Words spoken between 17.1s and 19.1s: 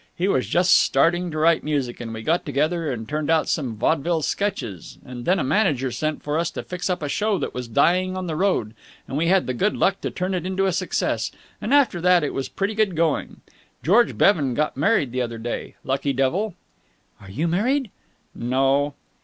"Are you married?" "No."